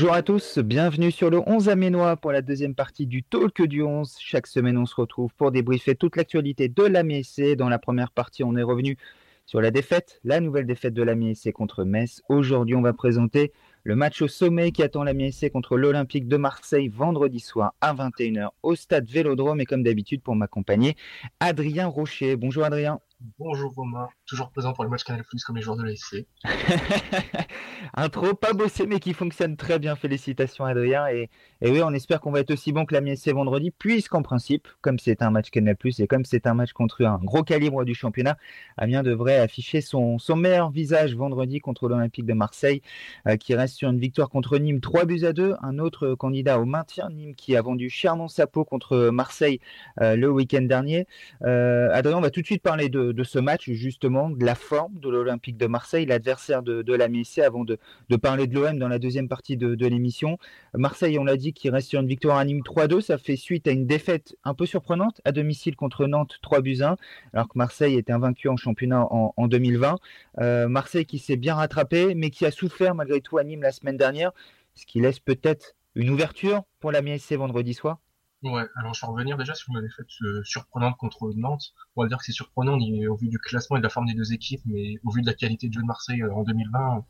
[0.00, 3.82] Bonjour à tous, bienvenue sur le 11 Aménois pour la deuxième partie du Talk du
[3.82, 4.14] 11.
[4.20, 7.56] Chaque semaine, on se retrouve pour débriefer toute l'actualité de la MSC.
[7.56, 8.96] Dans la première partie, on est revenu
[9.44, 12.22] sur la défaite, la nouvelle défaite de la MSC contre Metz.
[12.28, 13.50] Aujourd'hui, on va présenter
[13.82, 17.92] le match au sommet qui attend la MSC contre l'Olympique de Marseille vendredi soir à
[17.92, 19.60] 21h au stade Vélodrome.
[19.60, 20.94] Et comme d'habitude, pour m'accompagner,
[21.40, 22.36] Adrien Rocher.
[22.36, 23.00] Bonjour Adrien.
[23.20, 26.24] Bonjour Romain, toujours présent pour le match Canal Plus comme les joueurs de l'ASC.
[27.94, 29.96] Intro pas bossé mais qui fonctionne très bien.
[29.96, 31.08] Félicitations Adrien.
[31.08, 31.28] Et,
[31.60, 35.00] oui, on espère qu'on va être aussi bon que la MSC vendredi, puisqu'en principe, comme
[35.00, 37.92] c'est un match Canal Plus et comme c'est un match contre un gros calibre du
[37.92, 38.36] championnat,
[38.76, 42.82] Amiens devrait afficher son, son meilleur visage vendredi contre l'Olympique de Marseille,
[43.26, 45.56] euh, qui reste sur une victoire contre Nîmes 3 buts à 2.
[45.60, 49.58] Un autre candidat au maintien, Nîmes, qui a vendu chèrement sa peau contre Marseille
[50.00, 51.08] euh, le week-end dernier.
[51.42, 54.54] Euh, Adrien, on va tout de suite parler de de, ce match, justement, de la
[54.54, 57.78] forme de l'Olympique de Marseille, l'adversaire de, de la MSC, avant de,
[58.20, 60.38] parler de l'OM dans la deuxième partie de, l'émission.
[60.74, 63.00] Marseille, on l'a dit, qui reste sur une victoire à Nîmes 3-2.
[63.00, 66.82] Ça fait suite à une défaite un peu surprenante à domicile contre Nantes 3 buts
[66.82, 66.96] 1,
[67.32, 69.96] alors que Marseille était invaincu en championnat en, 2020.
[70.40, 73.72] Euh, Marseille qui s'est bien rattrapé, mais qui a souffert malgré tout à Nîmes la
[73.72, 74.32] semaine dernière,
[74.74, 77.98] ce qui laisse peut-être une ouverture pour la MSC vendredi soir.
[78.44, 81.74] Ouais, alors je vais revenir déjà sur une défaite euh, surprenante contre Nantes.
[81.96, 84.14] On va dire que c'est surprenant au vu du classement et de la forme des
[84.14, 87.04] deux équipes, mais au vu de la qualité de jeu de Marseille euh, en 2020,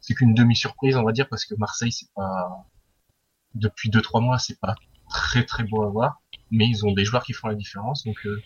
[0.00, 2.66] c'est qu'une demi-surprise, on va dire, parce que Marseille, c'est pas
[3.54, 4.76] depuis deux trois mois, c'est pas
[5.08, 8.04] très très beau à voir, mais ils ont des joueurs qui font la différence.
[8.04, 8.40] Donc euh,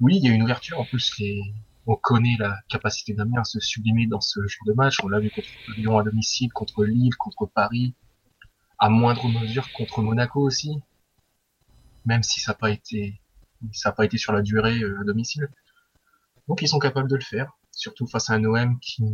[0.00, 0.78] oui, il y a une ouverture.
[0.80, 1.42] En plus, les...
[1.86, 4.98] on connaît la capacité d'Amiens à se sublimer dans ce genre de match.
[5.02, 7.94] On l'a vu contre Lyon à domicile, contre Lille, contre Paris,
[8.78, 10.80] à moindre mesure contre Monaco aussi
[12.10, 13.20] même si ça n'a pas été
[13.72, 15.48] ça n'a pas été sur la durée euh, à domicile.
[16.48, 19.04] Donc ils sont capables de le faire, surtout face à un OM qui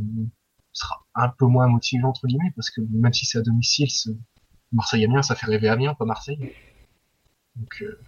[0.72, 3.88] sera un peu moins motivé entre guillemets, parce que même si c'est à domicile,
[4.72, 6.38] Marseille-Amiens, ça fait rêver Amiens, pas Marseille.
[7.56, 8.00] Donc euh,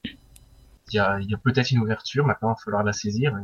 [0.90, 3.36] il y a, a peut-être une ouverture, maintenant il va falloir la saisir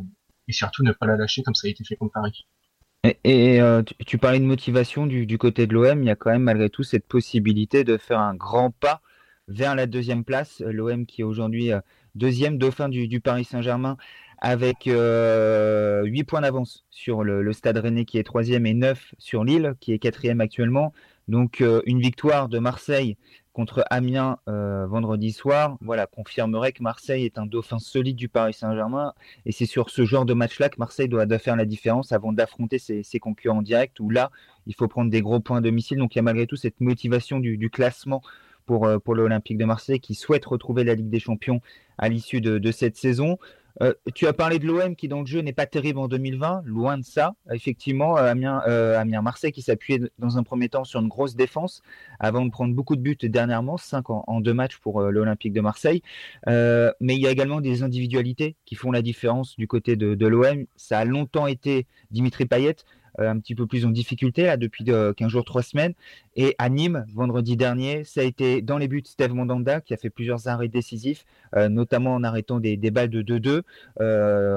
[0.49, 2.47] et, surtout ne pas la lâcher comme ça a été fait contre Paris.
[3.25, 6.45] Et, euh, tu, parlais de motivation du côté de l'OM, il y a quand même
[6.45, 9.03] malgré tout cette possibilité de faire un grand pas
[9.49, 10.61] vers la deuxième place.
[10.61, 11.81] L'OM qui est aujourd'hui euh,
[12.15, 13.97] deuxième dauphin du, Paris Saint-Germain
[14.39, 19.45] avec euh, 8 points d'avance sur le, Stade Rennais qui est troisième et 9 sur
[19.45, 20.93] Lille qui est quatrième actuellement.
[21.29, 23.17] Donc euh, une victoire de Marseille
[23.53, 28.53] contre Amiens euh, vendredi soir, voilà, confirmerait que Marseille est un dauphin solide du Paris
[28.53, 29.15] Saint-Germain.
[29.47, 32.79] Et c'est sur ce genre de match-là que Marseille doit, faire la différence avant d'affronter
[32.81, 34.33] ses, concurrents directs, où là,
[34.67, 35.99] il faut prendre des gros points à domicile.
[35.99, 38.23] Donc il y a malgré tout cette motivation du classement
[38.67, 41.61] pour, euh, pour l'Olympique de Marseille qui souhaite retrouver la Ligue des Champions
[41.99, 43.39] à l'issue de, cette saison.
[43.83, 46.63] Euh, tu as parlé de l'OM qui dans le jeu n'est pas terrible en 2020,
[46.65, 47.35] loin de ça.
[47.53, 51.83] Effectivement, euh, Amiens, Amiens Marseille qui s'appuyait dans un premier temps sur une grosse défense
[52.21, 56.03] avant de prendre beaucoup de buts dernièrement, 5 en, deux matchs pour l'Olympique de Marseille.
[56.47, 60.27] mais il y a également des individualités qui font la différence du côté de, de
[60.27, 60.67] l'OM.
[60.77, 62.77] Ça a longtemps été Dimitri Payet,
[63.19, 65.95] un petit peu plus en difficulté depuis 15 euh, jours, 3 semaines.
[66.37, 69.97] Et à Nîmes, vendredi dernier, ça a été dans les buts Steve Mondanda qui a
[69.97, 73.63] fait plusieurs arrêts décisifs, euh, notamment en arrêtant des, des balles de 2-2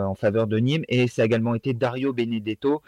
[0.03, 0.83] en faveur de Nîmes.
[0.87, 2.81] Et ça a également été Dario Benedetto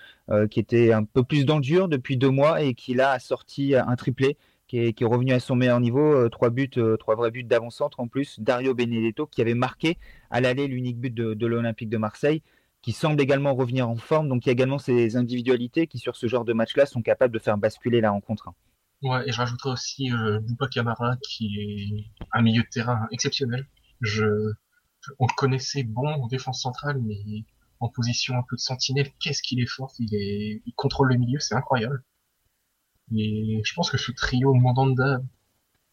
[0.52, 3.19] qui était un peu plus dans le dur depuis deux mois et qui là a
[3.19, 4.38] sorti un triplé.
[4.68, 6.69] Qui est, revenu à son meilleur niveau, trois buts,
[7.00, 8.40] trois vrais buts d'avant-centre en plus.
[8.40, 9.97] Dario Benedetto qui avait marqué
[10.30, 12.44] à l'aller l'unique but de l'Olympique de Marseille
[12.82, 14.30] qui semble également revenir en forme.
[14.30, 17.34] Donc il y a également ces individualités qui, sur ce genre de match-là, sont capables
[17.34, 18.52] de faire basculer la rencontre.
[19.02, 23.66] Ouais, et je rajouterais aussi euh, Bouba Camara, qui est un milieu de terrain exceptionnel.
[24.02, 24.26] Je,
[25.20, 27.46] on le connaissait bon en défense centrale, mais
[27.80, 29.94] en position un peu de sentinelle, qu'est-ce qu'il est fort.
[30.00, 32.04] Il, est, il contrôle le milieu, c'est incroyable.
[33.16, 35.22] Et je pense que ce trio Mandanda,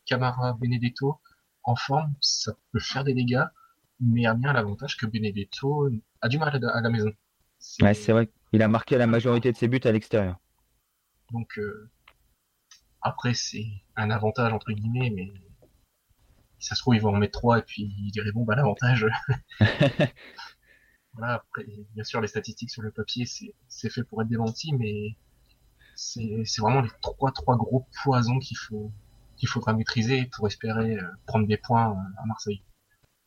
[0.04, 1.20] Camara, Benedetto,
[1.62, 3.44] en forme, ça peut faire des dégâts
[4.00, 5.88] mais a l'avantage que Benedetto
[6.20, 7.10] a du mal à la maison.
[7.80, 8.28] Ouais, c'est vrai.
[8.52, 10.38] Il a marqué la majorité de ses buts à l'extérieur.
[11.32, 11.90] Donc, euh,
[13.00, 13.66] après, c'est
[13.96, 15.32] un avantage, entre guillemets, mais
[16.58, 18.54] si ça se trouve, ils vont en mettre trois et puis ils diraient, bon, bah,
[18.54, 19.06] l'avantage.
[21.14, 25.16] voilà, après, bien sûr, les statistiques sur le papier, c'est fait pour être démenti, mais
[25.94, 28.92] c'est vraiment les trois, trois gros poisons qu'il faut
[29.36, 32.62] qu'il faudra maîtriser pour espérer euh, prendre des points euh, à Marseille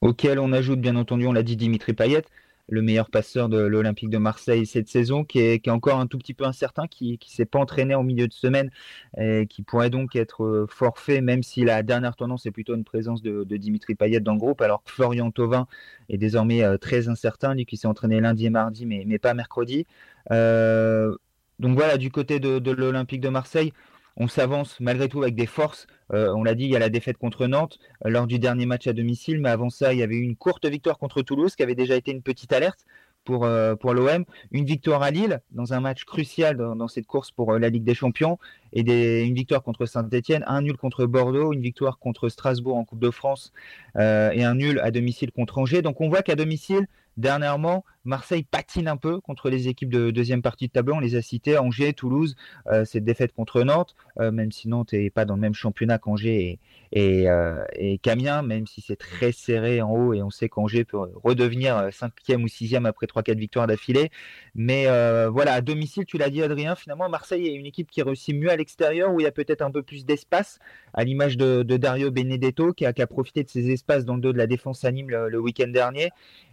[0.01, 2.23] auquel on ajoute bien entendu, on l'a dit, Dimitri Payet,
[2.69, 6.33] le meilleur passeur de l'Olympique de Marseille cette saison, qui est, encore un tout petit
[6.33, 8.69] peu incertain, qui ne s'est pas entraîné en milieu de semaine,
[9.17, 12.83] et qui pourrait donc être euh, forfait, même si la dernière tendance est plutôt une
[12.83, 15.67] présence de, Dimitri Payet dans le groupe, alors que Florian Thauvin
[16.09, 19.85] est désormais euh, très incertain, lui qui s'est entraîné lundi et mardi, mais, pas mercredi.
[20.31, 21.15] Euh,
[21.59, 23.73] donc voilà, du côté de, de l'Olympique de Marseille,
[24.19, 25.87] on s'avance malgré tout avec des forces.
[26.11, 28.93] on l'a dit, il y a la défaite contre Nantes lors du dernier match à
[28.93, 31.75] domicile, mais avant ça, il y avait eu une courte victoire contre Toulouse qui avait
[31.75, 32.85] déjà été une petite alerte
[33.23, 34.25] pour, euh, l'OM.
[34.51, 37.83] Une victoire à Lille dans un match crucial dans, cette course pour euh, la Ligue
[37.83, 38.37] des Champions
[38.73, 42.99] et une victoire contre Saint-Etienne, un nul contre Bordeaux, une victoire contre Strasbourg en Coupe
[42.99, 43.51] de France
[43.97, 45.81] euh, et un nul à domicile contre Angers.
[45.81, 46.87] Donc on voit qu'à domicile,
[47.19, 50.93] Dernièrement, Marseille patine un peu contre les équipes de deuxième partie de tableau.
[50.95, 52.37] On les a cités Angers, Toulouse,
[52.67, 55.97] euh, cette défaite contre Nantes, euh, même si Nantes n'est pas dans le même championnat
[55.97, 56.59] qu'Angers
[56.93, 57.65] et, et, euh,
[58.01, 62.43] Camien, même si c'est très serré en haut et on sait qu'Angers peut redevenir cinquième
[62.43, 64.11] ou sixième après 3-4 victoires d'affilée.
[64.55, 64.85] Mais
[65.27, 68.49] voilà, à domicile, tu l'as dit Adrien, finalement Marseille est une équipe qui réussit mieux
[68.49, 70.59] à l'extérieur où il y a peut-être un peu plus d'espace,
[70.93, 74.37] à l'image de, Dario Benedetto qui a, profité de ces espaces dans le dos de
[74.37, 76.09] la défense à Nîmes le, le week-end dernier.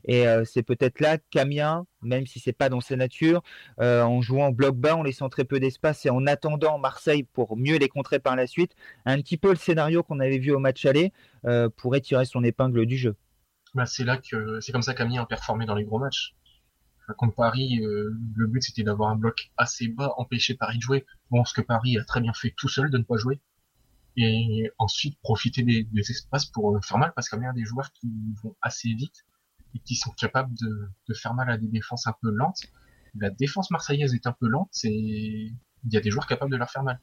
[0.09, 0.25] Et
[0.57, 3.43] c'est peut-être là qu'Amiens, même si c'est pas dans sa nature,
[3.79, 7.59] euh, en jouant bloc bas, en laissant très peu d'espace et en attendant Marseille pour
[7.59, 8.73] mieux les contrer par la suite,
[9.05, 11.13] un petit peu le scénario qu'on avait vu au match aller
[11.45, 13.17] euh, pourrait tirer son épingle du jeu.
[13.75, 16.35] Bah, c'est là que c'est comme ça qu'Amiens a performé dans les gros matchs.
[17.19, 21.05] Contre Paris, euh, le but c'était d'avoir un bloc assez bas, empêcher Paris de jouer.
[21.31, 23.41] Bon, ce que Paris a très bien fait tout seul de ne pas jouer
[24.17, 28.11] et ensuite profiter des, des espaces pour faire mal parce qu'Amiens a des joueurs qui
[28.43, 29.27] vont assez vite
[29.85, 32.63] qui sont capables de, faire mal à des défenses un peu lentes.
[33.15, 35.53] La défense marseillaise est un peu lente et
[35.85, 37.01] il y a des joueurs capables de leur faire mal.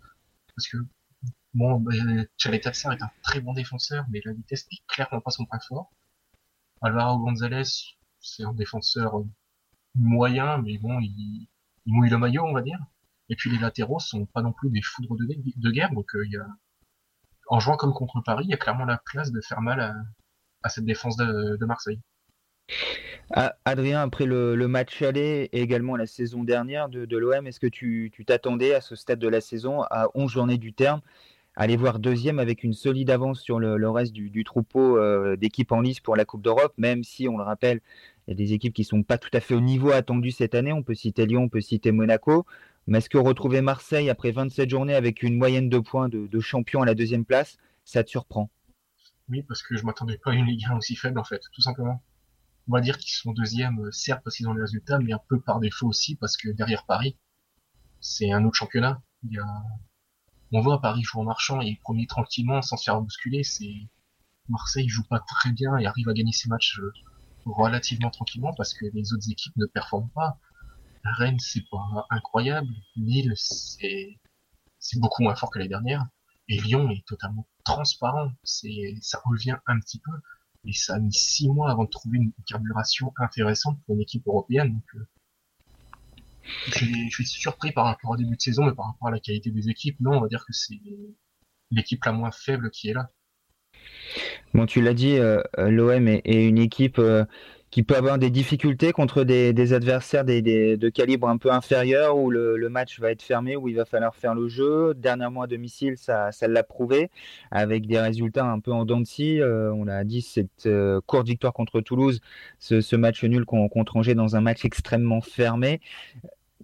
[0.56, 0.78] Parce que,
[1.54, 1.84] bon,
[2.38, 5.92] Tatser est un très bon défenseur, mais la vitesse est clairement pas son point fort.
[6.82, 7.64] Alvaro Gonzalez,
[8.20, 9.24] c'est un défenseur
[9.96, 11.48] moyen, mais bon, il,
[11.86, 12.80] mouille le maillot, on va dire.
[13.30, 16.34] Et puis les latéraux sont pas non plus des foudres de, guerre, donc euh, il
[16.34, 16.48] y a,
[17.48, 19.80] en jouant comme contre Paris, il y a clairement la place de faire mal
[20.62, 22.00] à, cette défense de Marseille.
[23.66, 28.12] Adrien, après le, match aller et également la saison dernière de, l'OM, est-ce que tu
[28.26, 31.02] t'attendais à ce stade de la saison, à 11 journées du terme,
[31.56, 35.82] aller voir deuxième avec une solide avance sur le, reste du, troupeau euh, d'équipes en
[35.82, 37.82] lice pour la Coupe d'Europe, même si, on le rappelle,
[38.28, 40.32] il y a des équipes qui ne sont pas tout à fait au niveau attendu
[40.32, 40.72] cette année.
[40.72, 42.46] On peut citer Lyon, on peut citer Monaco.
[42.88, 46.40] Mais est-ce que retrouver Marseille après 27 journées avec une moyenne de points de, de
[46.40, 48.50] champion à la deuxième place, ça te surprend?
[49.30, 51.62] Oui, parce que je m'attendais pas à une Ligue 1 aussi faible, en fait, tout
[51.62, 52.02] simplement
[52.68, 55.22] on va dire qu'ils sont deuxièmes, euh, certes parce qu'ils ont les résultats, mais un
[55.28, 57.18] peu par défaut aussi parce que derrière Paris,
[58.00, 59.02] c'est un autre championnat.
[59.24, 59.64] Il y a...
[60.52, 63.44] On voit Paris jouer en marchant et premier tranquillement sans se faire bousculer.
[63.44, 63.90] C'est
[64.50, 66.92] Marseille joue pas très bien et arrive à gagner ses matchs euh,
[67.46, 70.38] relativement tranquillement parce que les autres équipes ne performent pas.
[71.04, 74.20] Rennes c'est pas incroyable, Lille c'est
[74.80, 76.06] c'est beaucoup moins fort que les dernières
[76.50, 78.32] et Lyon est totalement transparent.
[78.44, 80.12] C'est ça revient un petit peu
[80.66, 84.26] et ça a mis six mois avant de trouver une carburation intéressante pour une équipe
[84.28, 84.74] européenne.
[84.74, 85.08] Donc, euh,
[86.68, 89.52] je, suis surpris par rapport au début de saison, mais par rapport à la qualité
[89.52, 90.80] des équipes, non, on va dire que c'est
[91.72, 93.10] l'équipe la moins faible qui est là.
[94.54, 97.26] Bon, tu l'as dit, euh, l'OM est, une équipe euh,
[97.74, 102.70] qui peut avoir des difficultés contre des, adversaires de calibre un peu inférieur où le,
[102.70, 104.94] match va être fermé, où il va falloir faire le jeu.
[104.94, 107.10] Dernièrement à domicile, ça, l'a prouvé
[107.50, 109.42] avec des résultats un peu en dents de scie.
[109.42, 112.22] Euh, on l'a dit, cette euh, courte victoire contre Toulouse,
[112.60, 115.82] ce, match nul contre Angers dans un match extrêmement fermé.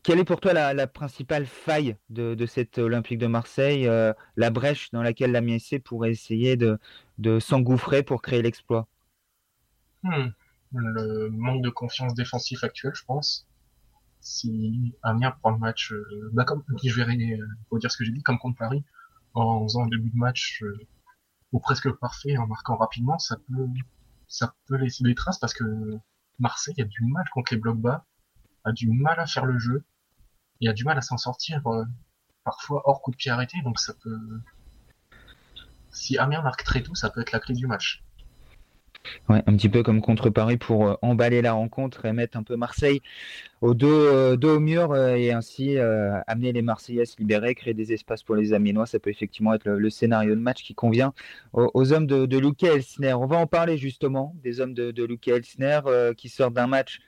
[0.04, 4.52] Quelle est pour toi la, principale faille de, de, cet Olympique de Marseille, euh, la
[4.52, 6.78] brèche dans laquelle la MSC pourrait essayer de,
[7.40, 8.88] s'engouffrer pour créer l'exploit?
[10.04, 10.28] Hmm
[10.74, 13.48] le manque de confiance défensif actuel, je pense.
[14.22, 18.12] Si Amiens prend le match, euh, bah comme je verrai, euh, dire ce que j'ai
[18.12, 18.84] dit, comme contre Paris,
[19.34, 20.78] en faisant un début de match euh,
[21.54, 23.68] au presque parfait, en marquant rapidement, ça peut,
[24.28, 25.98] ça peut laisser des traces parce que
[26.38, 28.06] Marseille a du mal contre les blocs bas,
[28.66, 29.84] a du mal à faire le jeu,
[30.62, 31.64] et a du mal à s'en sortir
[32.44, 34.42] parfois hors coup de pied arrêté, donc ça peut,
[35.92, 38.04] si Amiens marque très tôt, ça peut être la clé du match.
[39.28, 42.56] Un petit peu comme contre Paris pour euh, emballer la rencontre et mettre un peu
[42.56, 43.02] Marseille
[43.62, 45.78] au dos, euh, dos au mur euh, et ainsi
[46.28, 48.86] amener les Marseillais à se libérer, créer des espaces pour les Aminois.
[48.86, 51.14] Ça peut effectivement être le, scénario de match qui convient
[51.54, 53.14] aux, hommes de, de Luca Elsner.
[53.14, 55.80] On va en parler justement des hommes de, de Luca Elsner
[56.16, 57.00] qui sortent d'un match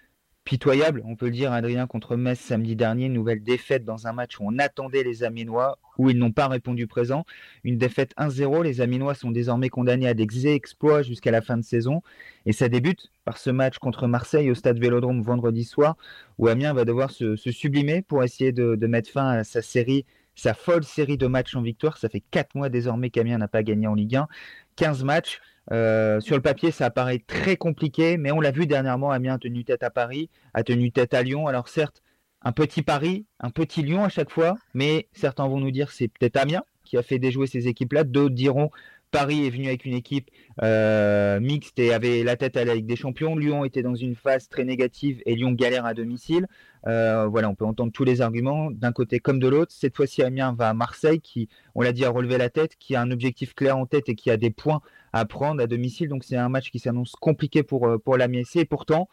[0.44, 4.40] pitoyable, on peut le dire, Adrien, contre Metz samedi dernier, nouvelle défaite dans un match
[4.40, 7.26] où on attendait les Aminois, où ils n'ont pas répondu présent.
[7.64, 11.64] Une défaite 1-0, les Aminois sont désormais condamnés à des exploits jusqu'à la fin de
[11.64, 12.02] saison.
[12.46, 15.96] Et ça débute par ce match contre Marseille au stade Vélodrome vendredi soir,
[16.38, 20.06] où Amiens va devoir se, sublimer pour essayer de, de mettre fin à sa série
[20.34, 21.98] sa folle série de matchs en victoire.
[21.98, 24.28] Ça fait 4 mois désormais qu'Amiens n'a pas gagné en Ligue 1.
[24.76, 25.42] 15 matchs.
[25.72, 29.38] Euh, sur le papier, ça apparaît très compliqué, mais on l'a vu dernièrement, Amiens a
[29.38, 31.48] tenu tête à Paris, a tenu tête à Lyon.
[31.48, 32.02] Alors certes,
[32.42, 36.10] un petit Paris, un petit Lyon à chaque fois, mais certains vont nous dire c'est
[36.10, 38.04] peut-être Amiens qui a fait déjouer ces équipes-là.
[38.04, 38.70] D'autres diront
[39.12, 40.32] Paris est venu avec une équipe
[40.64, 43.36] euh, mixte et avait la tête à la Ligue des Champions.
[43.36, 46.48] Lyon était dans une phase très négative et Lyon galère à domicile.
[46.88, 49.74] Euh, voilà, on peut entendre tous les arguments d'un côté comme de l'autre.
[49.76, 52.96] Cette fois-ci, Amiens va à Marseille, qui, on l'a dit, a relevé la tête, qui
[52.96, 56.08] a un objectif clair en tête et qui a des points à prendre à domicile.
[56.08, 58.44] Donc c'est un match qui s'annonce compliqué pour, euh, pour l'Amiens.
[58.56, 59.10] Et pourtant,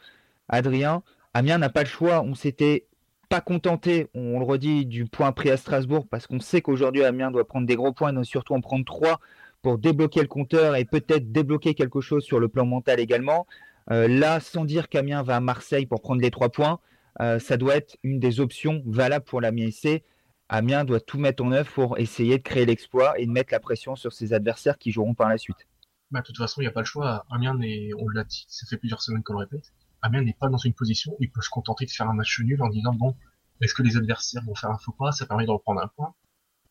[0.48, 1.02] Adrien,
[1.34, 2.22] Amiens n'a pas le choix.
[2.22, 2.86] On s'était
[3.28, 7.30] pas contenté, on le redit, du point pris à Strasbourg parce qu'on sait qu'aujourd'hui Amiens
[7.30, 9.20] doit prendre des gros points, et surtout en prendre trois
[9.62, 13.46] pour débloquer le compteur et peut-être débloquer quelque chose sur le plan mental également.
[13.90, 16.80] Euh, là, sans dire qu'Amiens va à Marseille pour prendre les trois points,
[17.20, 20.04] euh, ça doit être une des options valables pour l'Amiens SC.
[20.48, 23.60] Amiens doit tout mettre en œuvre pour essayer de créer l'exploit et de mettre la
[23.60, 25.66] pression sur ses adversaires qui joueront par la suite.
[26.10, 27.26] Bah, de toute façon, il n'y a pas le choix.
[27.30, 27.58] Amiens,
[27.98, 30.74] on l'a dit, ça fait plusieurs semaines qu'on le répète, Amiens n'est pas dans une
[30.74, 33.16] position où il peut se contenter de faire un match nul en disant bon,
[33.60, 35.12] est-ce que les adversaires vont faire un faux pas?
[35.12, 36.14] Ça permet de reprendre un point.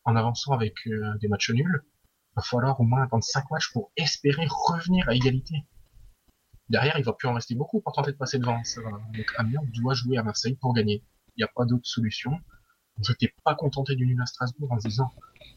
[0.05, 1.83] En avançant avec euh, des matchs nuls,
[2.37, 5.65] va falloir au moins attendre 5 matchs pour espérer revenir à égalité.
[6.69, 8.61] Derrière, il va plus en rester beaucoup pour tenter de passer devant.
[9.13, 11.03] Donc Amiens doit jouer à Marseille pour gagner.
[11.35, 12.31] Il n'y a pas d'autre solution.
[12.99, 15.11] On s'était pas contenté du nul à Strasbourg en se disant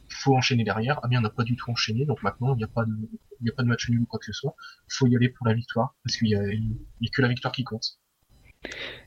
[0.09, 1.05] faut enchaîner derrière.
[1.05, 3.09] Amiens n'a pas du tout enchaîné, donc maintenant il n'y a pas de
[3.41, 4.55] il match nul ou quoi que ce soit.
[4.89, 7.53] Il faut y aller pour la victoire parce qu'il y, y a que la victoire
[7.53, 8.00] qui compte.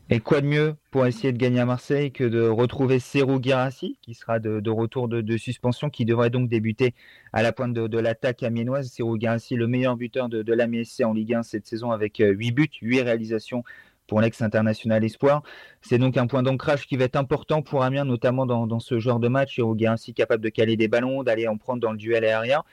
[0.09, 3.97] Et quoi de mieux pour essayer de gagner à Marseille que de retrouver Serou Girassi,
[4.01, 6.93] qui sera de, retour de, suspension, qui devrait donc débuter
[7.31, 8.91] à la pointe de, l'attaque amiénoise.
[8.91, 12.23] Serou Girassi, le meilleur buteur de, de l'AMSC en Ligue 1 cette saison, avec 8
[12.23, 13.63] euh, buts, 8 réalisations
[14.07, 15.41] pour l'ex-international espoir.
[15.81, 19.19] C'est donc un point d'ancrage qui va être important pour Amiens, notamment dans, ce genre
[19.19, 19.55] de match.
[19.55, 22.63] Serou Girassi capable de caler des ballons, d'aller en prendre dans le duel aérien.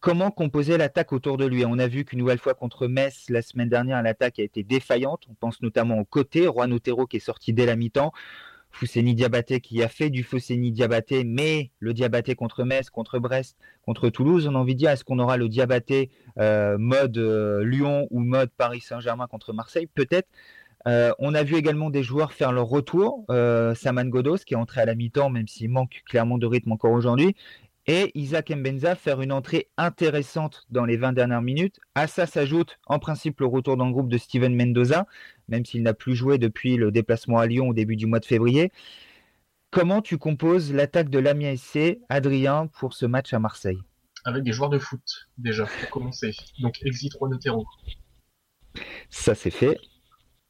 [0.00, 1.64] Comment composer l'attaque autour de lui.
[1.64, 5.24] On a vu qu'une nouvelle fois contre Metz la semaine dernière, l'attaque a été défaillante.
[5.28, 8.12] On pense notamment au côté, Juan Otero qui est sorti dès la mi-temps.
[8.70, 13.56] Fousseni Diabaté qui a fait du Fousseni Diabaté, mais le Diabaté contre Metz, contre Brest,
[13.82, 17.64] contre Toulouse, on a envie de dire est-ce qu'on aura le Diabaté euh, mode euh,
[17.64, 19.86] Lyon ou mode Paris Saint-Germain contre Marseille?
[19.86, 20.28] Peut-être.
[20.86, 23.24] Euh, on a vu également des joueurs faire leur retour.
[23.74, 26.92] Saman Godos qui est entré à la mi-temps, même s'il manque clairement de rythme encore
[26.92, 27.34] aujourd'hui
[27.88, 31.80] et Isaac Mbenza faire une entrée intéressante dans les 20 dernières minutes.
[31.94, 35.06] À ça s'ajoute en principe le retour dans le groupe de Steven Mendoza,
[35.48, 38.26] même s'il n'a plus joué depuis le déplacement à Lyon au début du mois de
[38.26, 38.70] février.
[39.70, 43.78] Comment tu composes l'attaque de l'Amiens SC, Adrien, pour ce match à Marseille?
[44.24, 46.36] Avec des joueurs de foot, déjà, pour commencer.
[46.60, 47.38] Donc exit Juan
[49.08, 49.78] Ça c'est fait.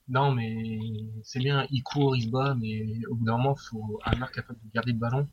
[0.08, 0.68] Non, mais
[1.22, 4.16] c'est bien, il court, il se bat, mais au bout d'un moment, il faut un
[4.16, 5.28] marque capable de garder le ballon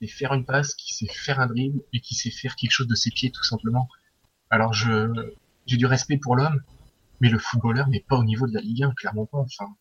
[0.00, 2.88] sait faire une passe, qui sait faire un dribble et qui sait faire quelque chose
[2.88, 3.88] de ses pieds tout simplement.
[4.50, 5.34] Alors je
[5.66, 6.62] j'ai du respect pour l'homme,
[7.20, 9.38] mais le footballeur n'est pas au niveau de la Ligue 1, clairement pas.
[9.38, 9.76] Enfin,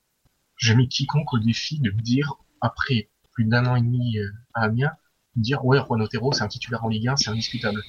[0.58, 4.32] j'ai mis quiconque au défi de me dire après plus d'un an et demi euh,
[4.54, 4.94] à Amiens,
[5.36, 7.82] de dire ouais Juan Otero c'est un titulaire en Ligue 1, c'est indiscutable.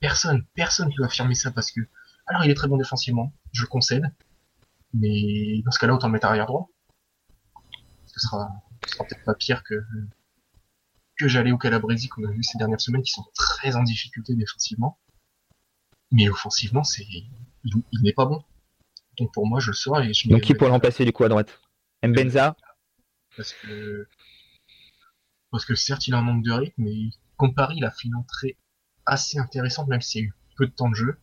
[0.00, 1.80] Personne, personne peut affirmer ça parce que
[2.26, 4.04] alors il est très bon défensivement, je le concède,
[4.92, 6.68] mais dans ce cas-là autant le mettre arrière droit.
[8.06, 8.50] Ce sera,
[8.86, 9.82] ce sera peut-être pas pire que
[11.18, 14.34] que j'allais au Calabresi qu'on a vu ces dernières semaines qui sont très en difficulté
[14.34, 14.98] défensivement.
[16.10, 17.04] Mais offensivement, c'est
[17.64, 18.42] il, n'est pas bon.
[19.18, 21.60] Donc pour moi, je le sors et Donc qui pourrait remplacer du coup à droite?
[22.02, 22.56] Mbenza
[23.36, 24.08] Parce que
[25.50, 28.08] parce que certes, il a un manque de rythme, mais contre Paris, il a fait
[28.08, 28.56] une entrée
[29.06, 31.18] assez intéressante, même s'il y a eu peu de temps de jeu.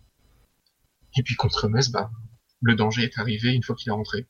[1.18, 2.12] Et puis contre Metz, bah,
[2.62, 4.28] le danger est arrivé une fois qu'il est rentré.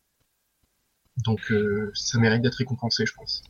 [1.17, 3.43] Donc euh, ça mérite d'être récompensé, je pense.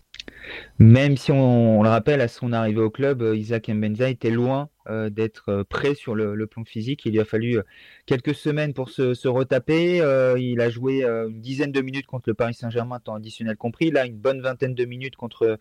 [0.80, 4.70] Même si on, le rappelle, à son arrivée au club, euh, Isaac Mbenza était loin
[4.88, 7.06] euh, d'être euh, prêt sur le, plan physique.
[7.06, 7.60] Il lui a fallu
[8.06, 9.98] quelques semaines pour se, retaper.
[10.38, 13.92] il a joué une dizaine de minutes contre le Paris Saint-Germain, temps additionnel compris.
[13.92, 15.58] Là, une bonne vingtaine de minutes contre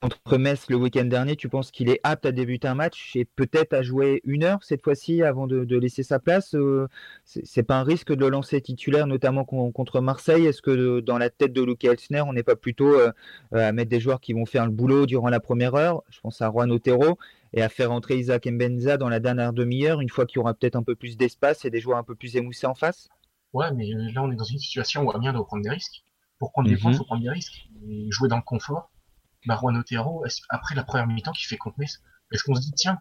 [0.00, 3.24] contre Metz le week-end dernier, tu penses qu'il est apte à débuter un match et
[3.24, 6.86] peut-être à jouer une heure cette fois-ci avant de, laisser sa place euh,
[7.24, 10.46] C'est pas un risque de le lancer titulaire, notamment contre Marseille?
[10.46, 13.12] Est-ce que dans la tête de Luke Elsner, on n'est pas plutôt euh,
[13.52, 16.02] à mettre des joueurs qui vont faire le boulot durant la première heure?
[16.10, 17.18] Je pense à Juan Otero
[17.52, 20.54] et à faire entrer Isaac Mbenza dans la dernière demi-heure, une fois qu'il y aura
[20.54, 23.08] peut-être un peu plus d'espace et des joueurs un peu plus émoussés en face?
[23.52, 26.04] Ouais, mais là on est dans une situation où Amiens doit prendre des risques.
[26.38, 27.68] Pour prendre des points, il faut prendre des risques.
[27.88, 28.90] Et jouer dans le confort,
[29.56, 32.00] Juan Otero, après la première mi-temps qui fait contre Metz,
[32.32, 33.00] est-ce qu'on se dit, tiens,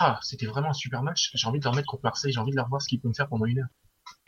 [0.00, 2.52] ah, c'était vraiment un super match, j'ai envie de le remettre contre Marseille, j'ai envie
[2.52, 3.68] de leur voir ce qu'il peut me faire pendant une heure.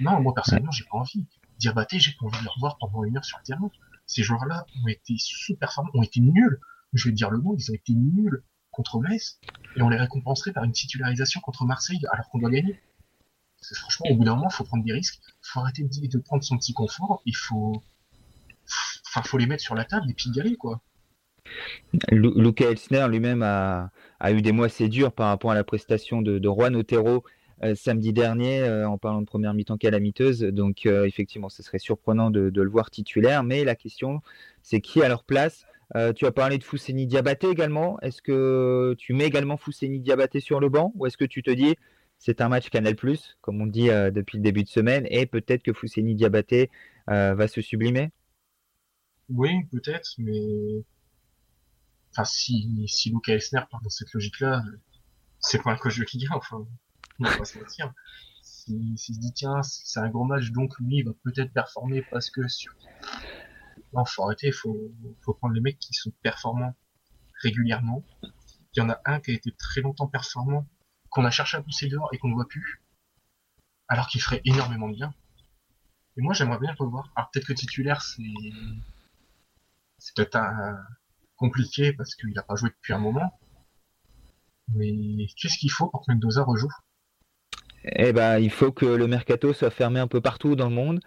[0.00, 1.26] Non, moi personnellement, j'ai pas envie.
[1.58, 3.70] Diabaté, j'ai pas envie de le revoir pendant une heure sur le terrain.
[4.06, 6.58] Ces joueurs-là ont été super performants, ont été nuls.
[6.92, 9.38] Je vais dire le mot, ils ont été nuls contre Metz,
[9.76, 12.80] et on les récompenserait par une titularisation contre Marseille alors qu'on doit gagner.
[13.74, 16.18] franchement, au bout d'un moment, il faut prendre des risques, il faut arrêter de, de,
[16.18, 17.82] prendre son petit confort, il faut,
[19.08, 20.82] enfin, faut les mettre sur la table et puis y aller, quoi.
[22.10, 23.90] Luca Elsner lui-même a,
[24.30, 27.24] eu des mois assez durs par rapport à la prestation de, Juan Otero
[27.62, 30.40] euh, samedi dernier euh, en parlant de première mi-temps calamiteuse.
[30.40, 33.42] Donc euh, effectivement, ce serait surprenant de, le voir titulaire.
[33.42, 34.20] Mais la question,
[34.62, 35.66] c'est qui à leur place?
[36.14, 37.98] Tu as parlé de Fousseni Diabaté également.
[38.00, 40.92] Est-ce que tu mets également Fousseni Diabaté sur le banc?
[40.94, 41.74] Ou est-ce que tu te dis
[42.16, 42.94] c'est un match Canal+,
[43.40, 46.70] comme on dit depuis le début de semaine, et peut-être que Fousseni Diabaté
[47.08, 48.10] va se sublimer?
[49.30, 50.82] Oui, peut-être, mais
[52.12, 54.62] enfin, si, si Luca Elsner part dans cette logique-là,
[55.38, 56.66] c'est pas un coach de Ligue enfin,
[57.18, 57.92] on va pas se mentir.
[58.42, 62.02] S'il si, se dit, tiens, c'est un gros match, donc lui, il va peut-être performer
[62.10, 62.74] parce que sur...
[63.92, 66.74] Non, faut arrêter, faut, faut prendre les mecs qui sont performants
[67.42, 68.04] régulièrement.
[68.22, 70.66] Il y en a un qui a été très longtemps performant,
[71.10, 72.82] qu'on a cherché à pousser dehors et qu'on ne voit plus,
[73.88, 75.12] alors qu'il ferait énormément de bien.
[76.16, 77.10] Et moi, j'aimerais bien le revoir.
[77.16, 78.22] Alors peut-être que titulaire, c'est
[79.98, 80.78] c'est peut-être un,
[81.40, 83.32] compliqué parce qu'il n'a pas joué depuis un moment.
[84.74, 86.70] Mais qu'est-ce qu'il faut pour que Mendoza rejoue?
[87.84, 91.00] Eh ben, il faut que le mercato soit fermé un peu partout dans le monde.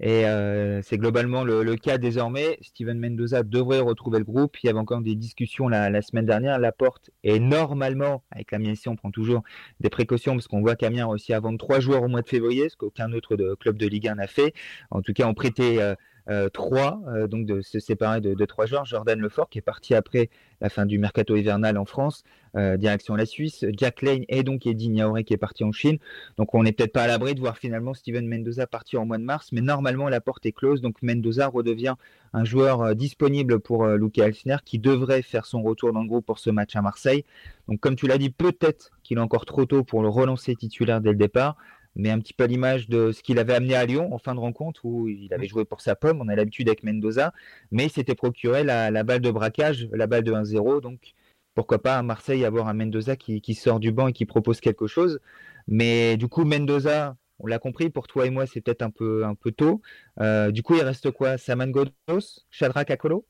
[0.00, 2.58] Et euh, c'est globalement le, cas désormais.
[2.62, 4.56] Steven Mendoza devrait retrouver le groupe.
[4.62, 6.58] Il y avait encore des discussions la, semaine dernière.
[6.58, 9.42] La porte est normalement, avec la ici on prend toujours
[9.80, 12.68] des précautions parce qu'on voit qu'Amiens a à vendre trois joueurs au mois de février,
[12.68, 14.52] ce qu'aucun autre de, club de Ligue 1 n'a fait.
[14.90, 15.94] En tout cas, on prêtait euh,
[16.30, 18.86] euh, trois, euh, donc de se séparer de, trois joueurs.
[18.86, 20.30] Jordan Lefort qui est parti après
[20.62, 22.24] la fin du mercato hivernal en France,
[22.56, 23.66] euh, direction la Suisse.
[23.76, 25.98] Jack Lane et donc Eddie Niaoré qui est parti en Chine.
[26.38, 29.18] Donc on n'est peut-être pas à l'abri de voir finalement Steven Mendoza partir en mois
[29.18, 30.80] de mars, mais normalement la porte est close.
[30.80, 31.94] Donc Mendoza redevient
[32.32, 36.38] un joueur disponible pour Luca Elsner qui devrait faire son retour dans le groupe pour
[36.38, 37.24] ce match à Marseille.
[37.68, 41.02] Donc comme tu l'as dit, peut-être qu'il est encore trop tôt pour le relancer titulaire
[41.02, 41.56] dès le départ
[41.96, 44.34] mais un petit peu à l'image de ce qu'il avait amené à Lyon en fin
[44.34, 46.20] de rencontre où il avait joué pour sa pomme.
[46.20, 47.32] On a l'habitude avec Mendoza,
[47.70, 50.80] mais il s'était procuré la, balle de braquage, la balle de 1-0.
[50.80, 51.14] Donc
[51.54, 54.86] pourquoi pas à Marseille avoir un Mendoza qui, sort du banc et qui propose quelque
[54.86, 55.20] chose.
[55.68, 59.24] Mais du coup, Mendoza, on l'a compris, pour toi et moi, c'est peut-être un peu,
[59.24, 59.80] un peu tôt.
[60.20, 61.38] Euh, du coup, il reste quoi?
[61.38, 63.26] Saman Godos Shadrach Akolo?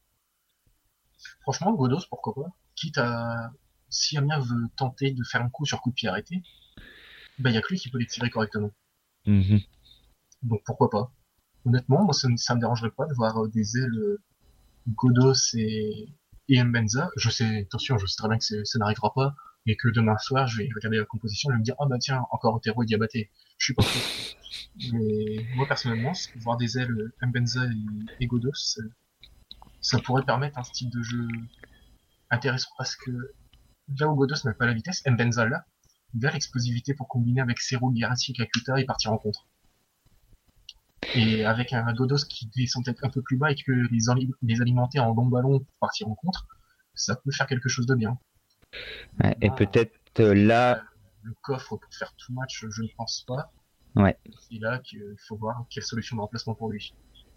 [1.43, 2.51] Franchement, Godos, pourquoi pas?
[2.75, 3.51] Quitte à.
[3.89, 6.43] Si Amiens veut tenter de faire un coup sur coup de pied arrêté,
[7.39, 8.71] il n'y a que lui qui peut les tirer correctement.
[9.27, 9.61] Mhm.
[10.43, 11.13] Donc pourquoi pas
[11.65, 14.21] Honnêtement, moi, ça, ne me dérangerait pas de voir euh, des ailes euh,
[14.89, 16.09] Godos et,
[16.49, 17.11] et Mbenza.
[17.17, 19.35] Je sais, attention, je sais très bien que ça n'arrivera pas
[19.67, 22.27] et que demain soir, je vais regarder la composition et me dire, ah bah tiens,
[22.31, 23.31] encore Otero et Diabaté.
[23.59, 24.37] Je suis pas fou.
[24.93, 27.65] Mais moi, personnellement, voir des ailes euh, Mbenza
[28.21, 28.79] et, Godos,
[29.81, 31.27] ça, pourrait permettre un style de jeu
[32.31, 33.11] intéressant parce que
[33.99, 35.65] là où Godos n'a pas la vitesse, Mbenza là,
[36.15, 39.47] vers l'explosivité pour combiner avec Cero, Guerrati et Kakuta et partir en contre.
[41.15, 44.61] Et avec un Dodos qui descend peut-être un peu plus bas et que les, les
[44.61, 46.47] alimenter en long ballon pour partir en contre,
[46.95, 48.19] ça peut faire quelque chose de bien.
[49.41, 50.83] et peut-être euh, là.
[51.23, 53.53] Le coffre pour faire tout match, je ne pense pas.
[53.97, 54.17] Ouais.
[54.49, 56.93] C'est là qu'il faut voir quelle solution de remplacement pour lui.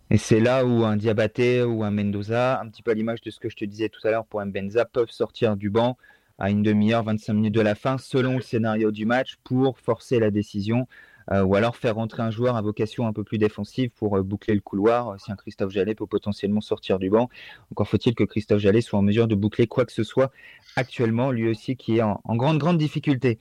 [0.10, 3.30] Et c'est là où un Diabaté ou un Mendoza, un petit peu à l'image de
[3.30, 5.98] ce que je te disais tout à l'heure pour un Benza, peuvent sortir du banc
[6.38, 10.20] à une demi-heure, 25 minutes de la fin, selon le scénario du match, pour forcer
[10.20, 10.88] la décision.
[11.32, 14.24] Euh, ou alors faire rentrer un joueur à vocation un peu plus défensive pour euh,
[14.24, 17.30] boucler le couloir euh, si un Christophe Jallet peut potentiellement sortir du banc.
[17.70, 20.32] Encore faut-il que Christophe Jallet soit en mesure de boucler quoi que ce soit
[20.78, 23.40] actuellement, lui aussi qui est en, grande, grande difficulté.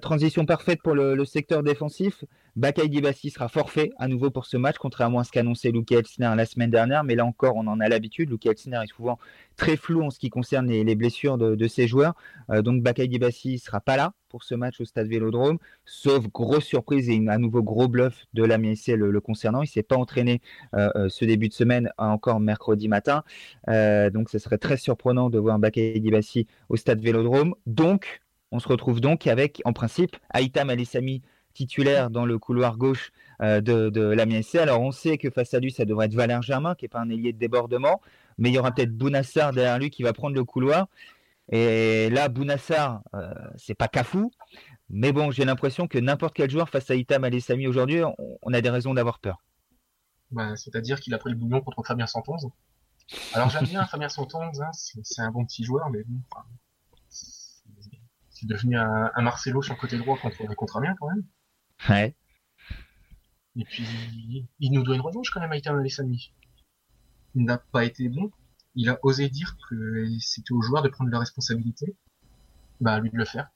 [0.00, 2.24] transition parfaite pour le, secteur défensif.
[2.56, 6.32] Bakay Dibassi sera forfait à nouveau pour ce match, contrairement à ce qu'annonçait Luke Elsner
[6.36, 7.04] la semaine dernière.
[7.04, 8.30] Mais là encore, on en a l'habitude.
[8.30, 9.18] Luke Elsner est souvent
[9.56, 12.14] très flou en ce qui concerne les, blessures de, ses joueurs.
[12.48, 16.64] donc Bakay Dibassi ne sera pas là pour ce match au stade Vélodrome, sauf grosse
[16.64, 19.60] surprise et un nouveau gros bluff de la le, le concernant.
[19.60, 20.40] Il ne s'est pas entraîné
[20.74, 23.24] euh, euh, ce début de semaine, encore mercredi matin.
[23.68, 27.54] Euh, donc ce serait très surprenant de voir Bakay Dibassi au stade Vélodrome.
[27.66, 33.12] Donc, on se retrouve donc avec, en principe, Aïtam Alissami titulaire dans le couloir gauche
[33.40, 34.24] de, de la
[34.62, 37.00] Alors on sait que face à lui, ça devrait être Valère Germain, qui n'est pas
[37.00, 38.00] un ailier de débordement,
[38.38, 40.86] mais il y aura peut-être Bounassar derrière lui qui va prendre le couloir.
[41.50, 44.30] Et là, Bounassar, euh, c'est pas Cafou,
[44.90, 48.02] mais bon, j'ai l'impression que n'importe quel joueur face à Itam Alessami aujourd'hui,
[48.42, 49.42] on, a des raisons d'avoir peur.
[50.30, 52.48] Bah, c'est-à-dire qu'il a pris le bouillon contre Fabien Santonze.
[53.34, 56.20] Alors j'aime bien Fabien Santonze, hein, c'est un bon petit joueur, mais bon,
[57.08, 61.24] c'est devenu un, Marcelo sur le côté droit contre, contre Amiens quand même.
[61.88, 62.14] Ouais.
[63.56, 63.86] Et puis,
[64.60, 66.32] il nous doit une revanche quand même, Itam Alessami.
[67.34, 68.30] Il n'a pas été bon,
[68.74, 71.96] il a osé dire que c'était aux joueurs de prendre la responsabilité.
[72.80, 73.48] Bah, à lui de le faire.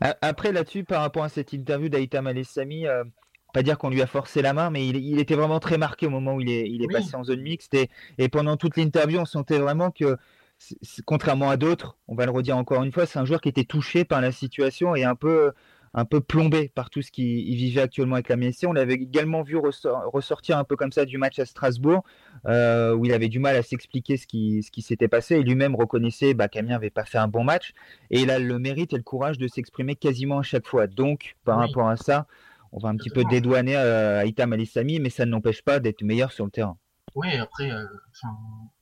[0.00, 3.04] Après, là-dessus, par rapport à cette interview d'Aïtam Alessami, euh,
[3.52, 6.10] pas dire qu'on lui a forcé la main, mais il, était vraiment très marqué au
[6.10, 7.74] moment où il est, il est passé en zone mixte.
[7.74, 10.16] Et, et pendant toute l'interview, on sentait vraiment que,
[11.04, 13.64] contrairement à d'autres, on va le redire encore une fois, c'est un joueur qui était
[13.64, 15.52] touché par la situation et un peu
[15.92, 18.66] un peu plombé par tout ce qu'il vivait actuellement avec la MSC.
[18.66, 22.04] On l'avait également vu ressortir un peu comme ça du match à Strasbourg,
[22.46, 25.36] euh, où il avait du mal à s'expliquer ce qui, ce qui s'était passé.
[25.36, 27.72] Et lui-même reconnaissait bah, qu'Amiens n'avait pas fait un bon match.
[28.10, 30.86] Et il a le mérite et le courage de s'exprimer quasiment à chaque fois.
[30.86, 32.26] Donc, par rapport à ça,
[32.72, 36.02] on va un petit peu dédouaner euh, Itam Alissami, mais ça ne n'empêche pas d'être
[36.02, 36.78] meilleur sur le terrain.
[37.16, 37.84] Oui, après, euh,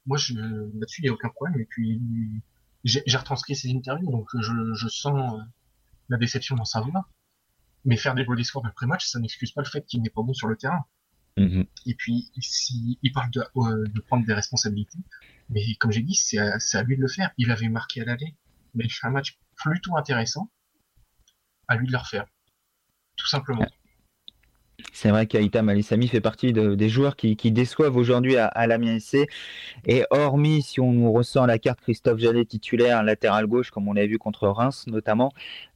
[0.05, 1.59] moi, là-dessus, il n'y a aucun problème.
[1.59, 2.03] Et puis,
[2.85, 5.40] j'ai retranscrit ses interviews, donc je, je sens
[6.09, 7.09] la déception dans sa voix.
[7.85, 10.35] Mais faire des beaux discours d'après-match, ça n'excuse pas le fait qu'il n'est pas bon
[10.35, 10.85] sur le terrain.
[11.37, 11.66] Mm-hmm.
[11.87, 14.99] Et puis, s'il il parle euh, de, prendre des responsabilités,
[15.51, 17.31] mais comme j'ai dit, c'est à, lui de le faire.
[17.38, 18.35] Il avait marqué à l'aller,
[18.75, 20.51] mais il fait un match plutôt intéressant.
[21.68, 22.27] À lui de le refaire.
[23.16, 23.66] Tout simplement.
[24.93, 29.27] C'est vrai qu'Aïta Malissami fait partie des joueurs qui, déçoivent aujourd'hui à, à l'Amiens SC.
[29.87, 34.07] Et hormis si on ressent la carte Christophe Jallet titulaire latéral gauche, comme on l'a
[34.07, 35.33] vu contre Reims notamment,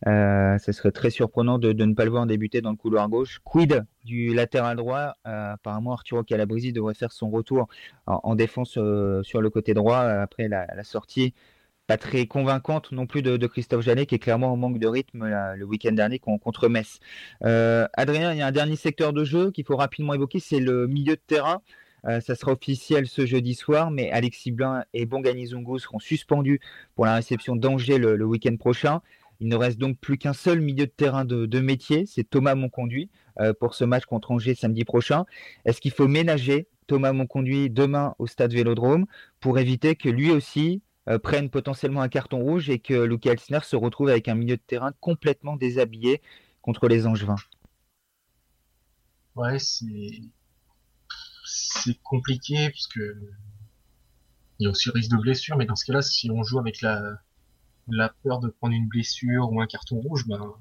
[0.06, 3.40] euh, ce serait très surprenant de, ne pas le voir débuter dans le couloir gauche.
[3.44, 5.14] Quid du latéral droit?
[5.26, 7.68] Euh, Apparemment, Arturo Calabresi devrait faire son retour
[8.06, 11.34] en, défense euh, sur le côté droit après la sortie
[11.96, 15.26] très convaincante non plus de, Christophe Jallet, qui est clairement en manque de rythme
[15.56, 17.00] le week-end dernier contre Metz.
[17.44, 20.60] Euh, Adrien, il y a un dernier secteur de jeu qu'il faut rapidement évoquer, c'est
[20.60, 21.62] le milieu de terrain.
[22.06, 26.60] Euh, ça sera officiel ce jeudi soir, mais Alexis Blin et Bongani Zungu seront suspendus
[26.96, 29.00] pour la réception d'Angers le, week-end prochain.
[29.40, 33.10] Il ne reste donc plus qu'un seul milieu de terrain de, métier, c'est Thomas Monconduit
[33.40, 35.24] euh, pour ce match contre Angers samedi prochain.
[35.64, 39.06] Est-ce qu'il faut ménager Thomas Monconduit demain au stade Vélodrome
[39.40, 43.60] pour éviter que lui aussi euh, prennent potentiellement un carton rouge et que Luke Elsner
[43.62, 46.22] se retrouve avec un milieu de terrain complètement déshabillé
[46.60, 47.36] contre les Angevins.
[49.34, 50.22] Ouais, c'est
[52.02, 52.88] compliqué parce
[54.58, 56.82] il y a aussi risque de blessure, mais dans ce cas-là, si on joue avec
[56.82, 60.54] la peur de prendre une blessure ou un carton rouge, ben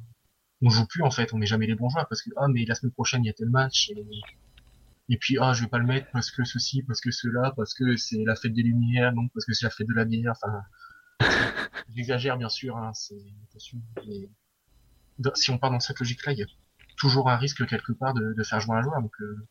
[0.62, 2.66] on joue plus en fait, on met jamais les bons joueurs parce que ah mais
[2.66, 4.06] la semaine prochaine il y a tel match et
[5.12, 7.74] et puis ah je vais pas le mettre parce que ceci parce que cela parce
[7.74, 10.34] que c'est la fête des lumières non parce que c'est la fête de la bière
[10.42, 10.64] enfin.
[11.96, 13.22] J'exagère bien sûr hein, c'est
[15.36, 16.48] si on part dans cette logique là il y a
[16.98, 19.48] toujours un risque quelque part de, faire jouer un joueur donc euh,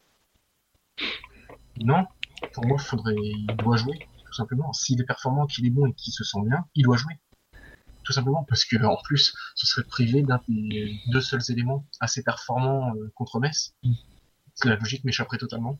[1.76, 2.06] non
[2.54, 3.98] pour moi faudrait il doit jouer
[4.30, 4.72] tout simplement.
[4.72, 7.14] S'il est performant qu'il est bon et qu'il se sent bien il doit jouer.
[8.04, 12.22] Tout simplement parce que en plus ce serait privé d'un des deux seuls éléments assez
[12.22, 13.74] performants euh, contre Metz.
[13.82, 13.92] Mm
[14.64, 15.78] la logique m'échapperait totalement.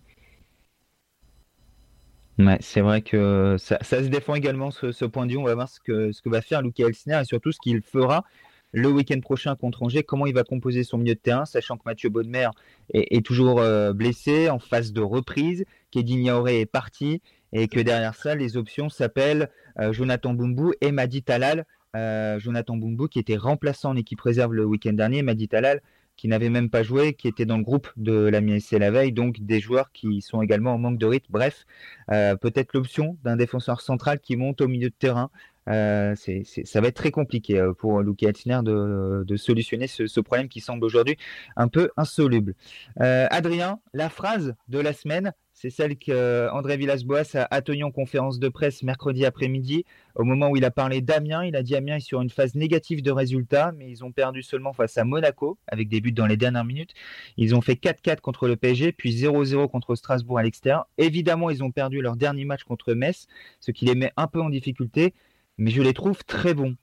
[2.38, 5.38] Ouais, c'est vrai que ça, se défend également ce, point de vue.
[5.38, 7.82] On va voir ce que, ce que va faire Luca Elsner et surtout ce qu'il
[7.82, 8.24] fera
[8.72, 11.82] le week-end prochain contre Angers, comment il va composer son milieu de terrain, sachant que
[11.84, 12.48] Mathieu Baudemer
[12.94, 17.20] est, toujours euh, blessé, en phase de reprise, qu'Edine Yaoré est parti,
[17.52, 21.66] et que derrière ça, les options s'appellent euh, Jonathan Bumbu et Madi Talal.
[21.96, 25.82] Euh, Jonathan Bumbu qui était remplaçant en équipe réserve le week-end dernier, Madi Talal
[26.20, 29.10] qui n'avaient même pas joué, qui étaient dans le groupe de la MSC la veille,
[29.10, 31.28] donc des joueurs qui sont également en manque de rythme.
[31.30, 31.64] Bref,
[32.12, 35.30] euh, peut-être l'option d'un défenseur central qui monte au milieu de terrain.
[35.70, 40.60] Euh, ça va être très compliqué euh, pour Luki Altiner de, solutionner ce, problème qui
[40.60, 41.16] semble aujourd'hui
[41.56, 42.54] un peu insoluble.
[42.98, 48.48] Adrien, la phrase de la semaine, c'est celle qu'André Villas-Boas a, tenue en conférence de
[48.48, 49.84] presse mercredi après-midi.
[50.14, 52.54] Au moment où il a parlé d'Amiens, il a dit Amiens est sur une phase
[52.54, 56.24] négative de résultats, mais ils ont perdu seulement face à Monaco, avec des buts dans
[56.24, 56.94] les dernières minutes.
[57.36, 60.86] Ils ont fait 4-4 contre le PSG, puis 0-0 contre Strasbourg à l'extérieur.
[60.96, 63.26] Évidemment, ils ont perdu leur dernier match contre Metz,
[63.60, 65.12] ce qui les met un peu en difficulté,
[65.58, 66.74] mais je les trouve très bons.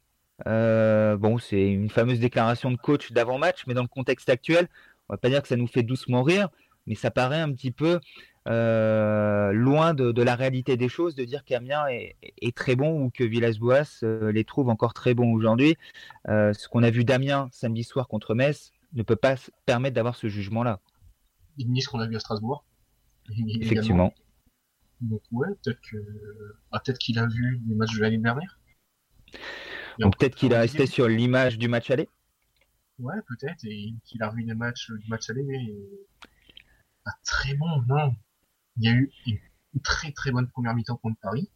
[0.46, 4.68] Euh, bon, c'est une fameuse déclaration de coach d'avant-match, mais dans le contexte actuel,
[5.10, 6.50] on va pas dire que ça nous fait doucement rire,
[6.88, 8.00] mais ça paraît un petit peu
[8.48, 13.24] euh, loin de, la réalité des choses de dire qu'Amiens est, très bon ou que
[13.26, 15.76] Villas-Boas euh, les trouve encore très bons aujourd'hui.
[16.30, 20.16] Euh, ce qu'on a vu d'Amiens samedi soir contre Metz ne peut pas permettre d'avoir
[20.16, 20.80] ce jugement-là.
[21.58, 22.64] Ni ce qu'on a vu à Strasbourg.
[23.62, 24.14] Effectivement.
[25.02, 25.98] Donc ouais, peut-être que
[26.72, 28.58] ah, peut-être qu'il a vu les matchs de l'année dernière.
[30.00, 32.08] Donc peut-être qu'il a resté sur l'image du match aller.
[33.00, 35.60] Ouais, peut-être, et qu'il a vu les matchs du match aller, mais
[37.24, 38.16] très bon, non.
[38.78, 41.50] Il y a eu une, très très bonne première mi-temps contre Paris,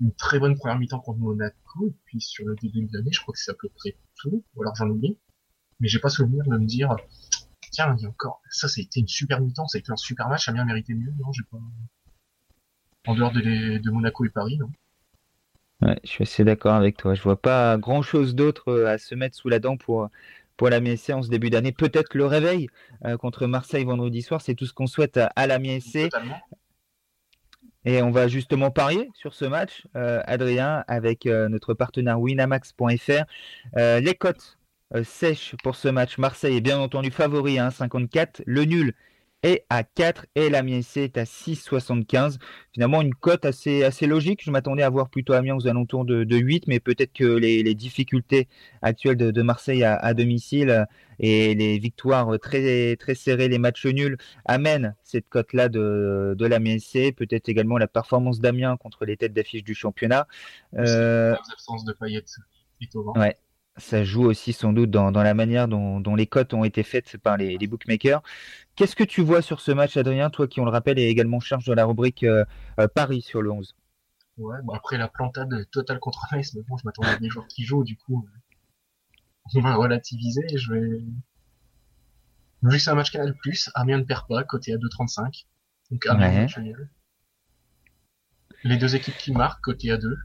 [0.00, 3.20] une très bonne première mi-temps contre Monaco, et puis sur le début de l'année, je
[3.20, 5.18] crois que c'est à peu près tout, ou alors j'en oublie.
[5.80, 6.96] Mais j'ai pas souvenir de me dire,
[7.70, 10.28] tiens, il y a encore, ça, c'était une super mi-temps, ça a été un super
[10.28, 11.58] match, a bien mérité mieux, non, j'ai pas,
[13.06, 14.70] en dehors de, de Monaco et Paris, non.
[15.82, 17.14] Ouais, je suis assez d'accord avec toi.
[17.14, 20.08] Je vois pas grand chose d'autre à se mettre sous la dent pour,
[20.56, 21.72] pour la MSC en ce début d'année.
[21.72, 22.68] Peut-être le réveil
[23.20, 26.08] contre Marseille vendredi soir, c'est tout ce qu'on souhaite à, la MSC.
[27.84, 33.24] Et on va justement parier sur ce match, Adrien, avec notre partenaire winamax.fr.
[33.76, 34.58] les cotes
[35.02, 38.42] sèches pour ce match, Marseille est bien entendu favori à hein, 1,54.
[38.46, 38.94] Le nul
[39.46, 42.38] est à 4 et la C est à 6,75.
[42.72, 44.42] Finalement, une cote assez, assez logique.
[44.42, 47.74] Je m'attendais à voir plutôt Amiens aux alentours de, de 8, mais peut-être que les,
[47.74, 48.48] difficultés
[48.82, 50.86] actuelles de, Marseille à, domicile
[51.18, 56.58] et les victoires très, très serrées, les matchs nuls, amènent cette cote-là de, de la
[56.78, 57.12] C.
[57.12, 60.26] Peut-être également la performance d'Amiens contre les têtes d'affiche du championnat.
[60.76, 61.30] Euh...
[61.30, 62.24] L'absence de Payet.
[63.16, 63.38] Ouais,
[63.76, 67.36] ça joue aussi sans doute dans, la manière dont, les cotes ont été faites par
[67.36, 68.22] les, bookmakers.
[68.74, 71.40] Qu'est-ce que tu vois sur ce match, Adrien, toi qui, on le rappelle, est également
[71.40, 72.44] charge de la rubrique euh,
[72.78, 73.74] euh, Paris sur le 11
[74.38, 77.64] Ouais, après la plantade totale contre Nice, mais bon, je m'attendais à des joueurs qui
[77.64, 78.28] jouent, du coup,
[79.54, 80.46] on va relativiser.
[80.54, 81.02] Je vais...
[82.62, 83.34] Vu que c'est un match Canal+,
[83.74, 85.46] Amiens ne perd pas, côté à 2,35.
[85.90, 86.46] Donc Amiens,
[88.64, 90.16] Les deux équipes qui marquent, côté à 2.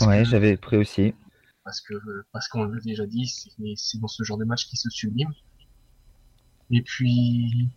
[0.00, 1.14] Ouais, j'avais pris aussi
[1.64, 1.94] parce que
[2.32, 3.26] parce qu'on l'a déjà dit,
[3.76, 5.32] c'est dans ce genre de match qui se sublime.
[6.70, 7.70] Et puis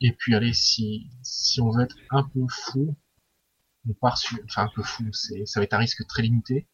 [0.00, 2.96] et puis allez, si si on veut être un peu fou,
[3.88, 6.66] on part sur, enfin un peu fou, c'est ça va être un risque très limité.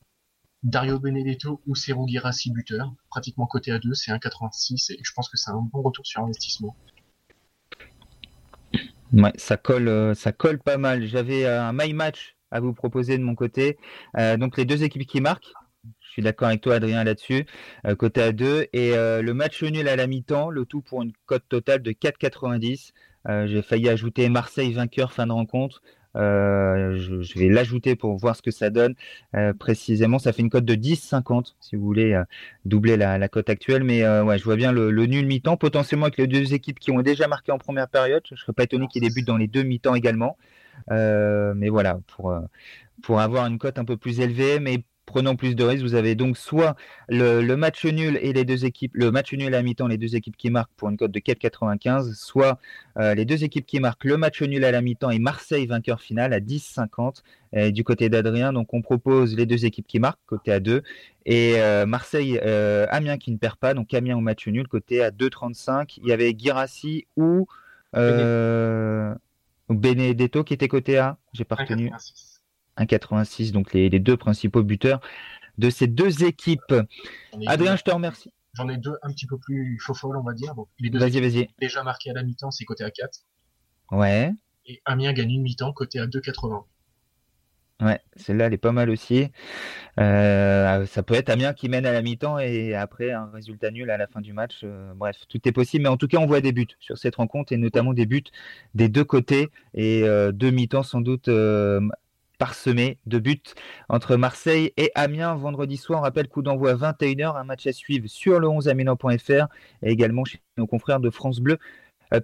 [0.63, 5.29] Dario Benedetto ou Sergio Girassi buteur, pratiquement côté à 2, c'est 1,86 et je pense
[5.29, 6.75] que c'est un bon retour sur investissement.
[9.13, 11.07] Ouais, ça colle, euh, ça colle pas mal.
[11.07, 13.77] J'avais un my match à vous proposer de mon côté.
[14.17, 15.53] Euh, donc les deux équipes qui marquent.
[16.01, 17.45] Je suis d'accord avec toi, Adrien, là-dessus.
[17.87, 18.69] Euh, côté à 2.
[18.73, 21.91] Et euh, le match nul à la mi-temps, le tout pour une cote totale de
[21.91, 22.93] 4,90.
[23.47, 25.83] J'ai failli ajouter Marseille vainqueur fin de rencontre.
[26.15, 28.95] je, vais l'ajouter pour voir ce que ça donne
[29.59, 30.19] précisément.
[30.19, 32.23] Ça fait une cote de 10,50 si vous voulez
[32.67, 33.83] doubler la, cote actuelle.
[33.83, 37.01] Mais ouais, je vois bien le, nul mi-temps, potentiellement avec les deux équipes qui ont
[37.01, 38.23] déjà marqué en première période.
[38.29, 40.37] Je ne serais pas étonné qu'ils débutent dans les deux mi-temps également.
[40.91, 42.41] Euh, mais voilà, pour, euh,
[43.03, 46.15] pour avoir une cote un peu plus élevée, mais prenant plus de risques, vous avez
[46.15, 46.77] donc soit
[47.09, 50.37] le, match nul et les deux équipes, le match nul à mi-temps, les deux équipes
[50.37, 52.59] qui marquent pour une cote de 4,95, soit
[52.99, 56.01] euh, les deux équipes qui marquent le match nul à la mi-temps et Marseille vainqueur
[56.01, 58.53] final à 10,50 du côté d'Adrien.
[58.53, 60.83] Donc on propose les deux équipes qui marquent, côté à 2,
[61.27, 61.57] et
[61.87, 65.99] Marseille, Amiens qui ne perd pas, donc Amiens au match nul, côté à 2,35.
[66.03, 67.47] Il y avait Girassi ou
[69.69, 71.91] Benedetto qui était côté A, j'ai pas retenu.
[72.79, 75.01] 1,86, donc les, deux principaux buteurs
[75.59, 76.75] de ces deux équipes.
[77.47, 78.33] Adrien, je te remercie.
[78.55, 80.55] J'en ai deux un petit peu plus faux on va dire.
[80.79, 81.49] les deux vas-y, vas-y.
[81.61, 83.21] déjà marqués à la mi-temps, c'est côté à 4.
[83.91, 84.33] Ouais.
[84.67, 86.65] Et Amiens gagne une mi-temps, côté à 2,80.
[87.81, 89.29] Ouais, celle-là, elle est pas mal aussi.
[90.01, 93.91] Euh, ça peut être Amiens qui mène à la mi-temps et après un résultat nul
[93.91, 94.61] à la fin du match.
[94.65, 95.85] Euh, bref, tout est possible.
[95.85, 98.25] Mais en tout cas, on voit des buts sur cette rencontre et notamment des buts
[98.75, 101.31] des deux côtés et euh, deux mi-temps sans doute
[102.39, 103.43] parsemés de buts
[103.89, 106.01] entre Marseille et Amiens vendredi soir.
[106.01, 109.47] On rappelle coup d'envoi 21h, un match à suivre sur le 11 aminois.fr
[109.83, 111.59] et également chez nos confrères de France Bleu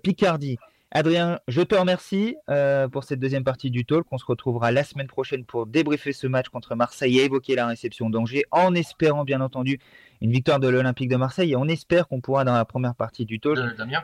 [0.02, 0.58] Picardie.
[0.92, 4.06] Adrien, je te remercie euh, pour cette deuxième partie du talk.
[4.10, 7.68] On se retrouvera la semaine prochaine pour débriefer ce match contre Marseille et évoquer la
[7.68, 9.78] réception d'Angers, en espérant bien entendu
[10.20, 11.52] une victoire de l'Olympique de Marseille.
[11.52, 13.58] Et on espère qu'on pourra dans la première partie du talk.
[13.58, 14.02] Euh, Damien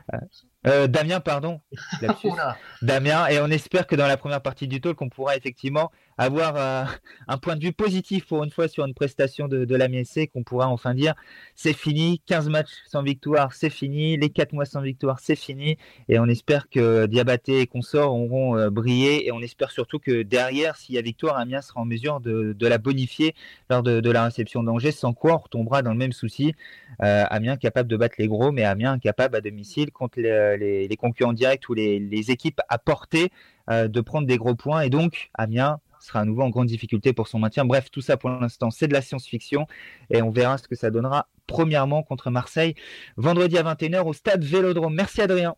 [0.67, 1.61] euh, Damien, pardon.
[2.83, 6.57] Damien, et on espère que dans la première partie du talk, on pourra effectivement avoir
[6.57, 6.85] euh,
[7.29, 10.29] un point de vue positif pour une fois sur une prestation de, de la MSC,
[10.33, 11.15] qu'on pourra enfin dire
[11.55, 15.77] c'est fini, 15 matchs sans victoire, c'est fini, les 4 mois sans victoire, c'est fini,
[16.09, 20.23] et on espère que Diabaté et consorts auront euh, brillé, et on espère surtout que
[20.23, 23.35] derrière, s'il y a victoire, Amiens sera en mesure de, de la bonifier
[23.69, 26.55] lors de, de la réception d'Angers, sans quoi on retombera dans le même souci.
[27.03, 30.97] Euh, Amiens capable de battre les gros, mais Amiens incapable à domicile contre les, les,
[30.97, 33.31] concurrents directs ou les, les équipes à portée
[33.69, 37.29] de prendre des gros points, et donc Amiens sera à nouveau en grande difficulté pour
[37.29, 37.65] son maintien.
[37.65, 39.67] Bref, tout ça pour l'instant, c'est de la science-fiction
[40.11, 42.75] et on verra ce que ça donnera premièrement contre Marseille
[43.17, 44.95] vendredi à 21h au stade Vélodrome.
[44.95, 45.55] Merci Adrien.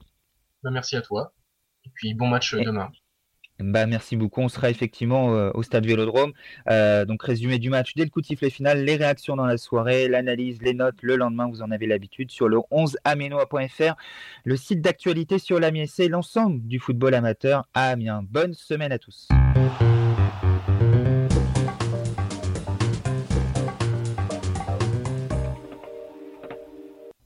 [0.63, 1.33] Bah, merci à toi.
[1.85, 2.91] Et puis bon match euh, demain.
[3.61, 4.41] Bah, merci beaucoup.
[4.41, 6.33] On sera effectivement euh, au stade Vélodrome.
[6.71, 9.57] Euh, donc, résumé du match dès le coup de sifflet final, les réactions dans la
[9.57, 13.97] soirée, l'analyse, les notes le lendemain, vous en avez l'habitude sur le 11amenoa.fr,
[14.45, 18.23] le site d'actualité sur l'Amiens et l'ensemble du football amateur à Amiens.
[18.29, 19.29] Bonne semaine à tous.